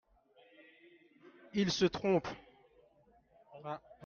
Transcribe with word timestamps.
Il 1.53 1.69
se 1.71 1.85
trompe. 1.85 2.27